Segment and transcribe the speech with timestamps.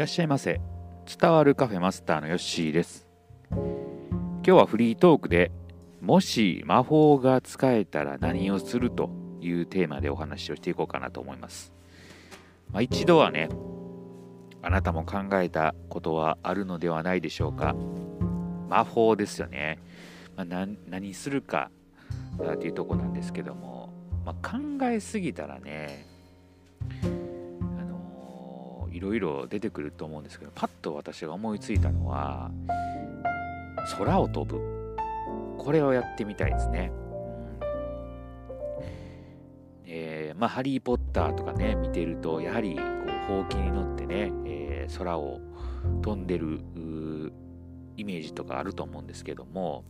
[0.00, 0.62] らっしゃいませ。
[1.20, 3.06] 伝わるカフェマスターのヨッシーです。
[3.50, 5.52] 今日はフリートークで
[6.00, 9.10] もし魔法が使えたら何をすると
[9.42, 11.74] いうテーマでお話をしていこうかなと思います、
[12.72, 13.50] まあ、一度はね
[14.62, 17.76] あなたも考えたことはあるのではないでしょうか。
[18.70, 19.80] 魔法ですよね、
[20.34, 21.70] まあ、何するか
[22.42, 23.92] っていうとこなんですけども、
[24.24, 26.06] まあ、考えすぎたらね
[29.00, 32.50] いろいろ出てくると思うんですけどパッと私が思いついたのは
[33.96, 34.60] 空を飛ぶ。
[35.56, 37.58] これをやってみたいですね、うん。
[39.86, 45.40] えー、まあ「ハリー・ポッター」とかね見てるとやはりこうほうきに乗ってね、えー、空を
[46.02, 46.60] 飛んでる
[47.96, 49.84] イメージとかあると思うんですけども、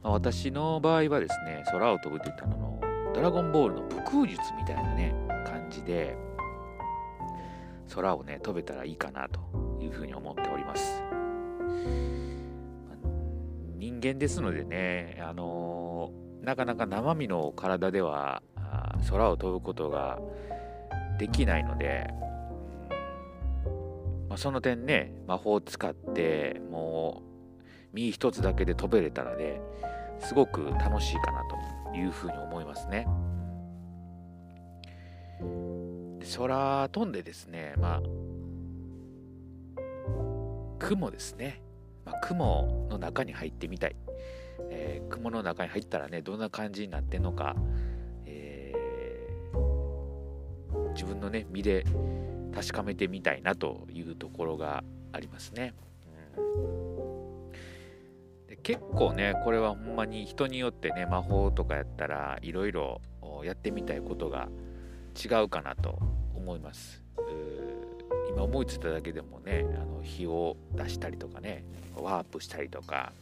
[0.00, 2.80] まあ、私の場合はですね空を飛ぶって言ったのの
[3.14, 5.12] ドラゴンボールの武空術みたいなね
[5.44, 6.16] 感じで
[7.94, 9.40] 空をね飛べたらいいかなと
[9.80, 11.02] いうふうに思っております
[13.76, 16.10] 人間ですのでねあの
[16.42, 18.42] なかなか生身の体では
[19.08, 20.18] 空を飛ぶことが
[21.18, 22.08] できないので、
[24.28, 29.60] まあ、その点ね魔法を使ってもう身一つだけで飛べれたらね
[30.18, 31.42] すごく楽しいかな
[31.92, 33.06] というふうに思いますね。
[36.36, 38.02] 空飛んでですね、まあ、
[40.78, 41.62] 雲ですね。
[42.04, 43.96] まあ、雲の中に入ってみたい。
[44.70, 47.54] えー、雲の中に入ったらね、どんな感じになってんのか、
[48.24, 51.84] えー、自分のね、身で
[52.54, 55.74] 確かめてみたいなというところがありますね。
[56.36, 57.50] うん、
[58.46, 63.00] で結構ね、これはほんまに人によってね、魔法とかやったらいろいろ
[63.44, 64.48] やってみたいことが
[65.14, 65.98] 違うかなと
[66.34, 67.02] 思います。
[68.34, 71.64] 今思いついただけでもねあの火を出したりとかね
[71.96, 73.12] ワープしたりとか、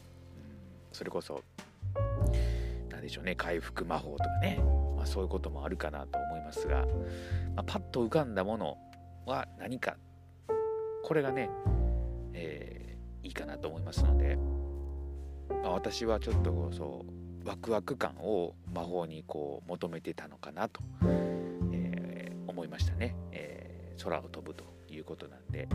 [0.91, 1.43] うん、それこそ
[2.89, 4.59] 何でしょうね回復魔法とかね、
[4.97, 6.85] まあ、そういうこともあるかなと思いますが、
[7.55, 8.77] まあ、パッと浮かんだもの
[9.25, 9.97] は何か
[11.03, 11.49] これがね、
[12.33, 14.37] えー、いいかなと思いますので、
[15.49, 20.81] まあ、私はちょっとそうワクワク感を魔法にこう求めてたのかなと。
[22.53, 25.67] 思いましたね、えー、空を飛ぶということなんで。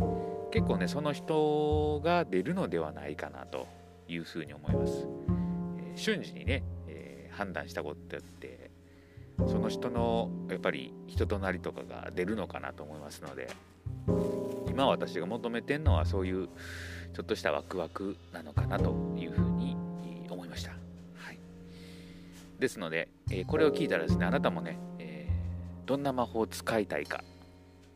[0.51, 3.67] 結構ねその人が出るのではないかなと
[4.09, 5.07] いうふうに思います、
[5.79, 8.71] えー、瞬時にね、えー、判断したことって
[9.47, 13.49] その人のやっぱり人となりとかが出るのかなと思いますので
[14.69, 16.49] 今私が求めてるのはそういう
[17.15, 19.77] ちょっとしたワクワクなのかなというふうに
[20.31, 20.71] 思いました。
[20.71, 21.39] はい、
[22.59, 24.79] ですので、え、これを聞いたらですねあなたもね
[25.89, 27.25] どんな魔法を使いたいか。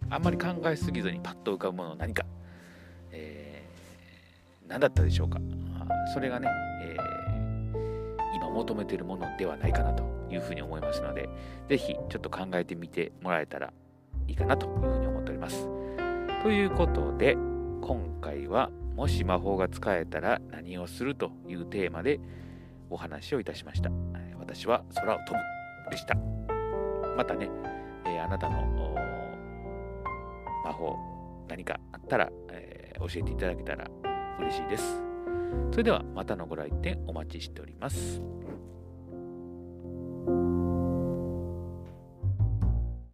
[0.08, 2.24] あんまり考えすぎずにパッと浮かぶもの何か、
[3.10, 5.38] えー、何だったでしょうか。
[6.14, 6.48] それがね、
[6.80, 11.28] えー、今求めているものではないかなというふうに思いますので
[11.68, 13.70] 是非ちょっと考えてみてもらえたら
[14.26, 15.68] いいかなというふうに思っております。
[16.42, 17.34] ということで
[17.82, 22.20] 今回はもし魔法が使えたら何をするというテーマで
[22.88, 23.90] お話をいたしました。
[24.38, 26.16] 私は空を飛ぶでした。
[27.18, 27.71] またね。
[28.12, 28.62] えー、あなたの
[30.64, 30.96] 魔法
[31.48, 33.86] 何かあったら、えー、教えていただけたら
[34.38, 35.02] 嬉しいです。
[35.70, 38.22] それではまたのご来店お待ちしております。